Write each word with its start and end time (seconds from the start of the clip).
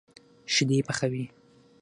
شيدې 0.53 0.79
پخوي. 0.87 1.25